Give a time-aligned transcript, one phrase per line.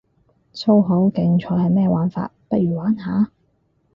[0.51, 3.29] 粗口競賽係咩玩法，不如玩下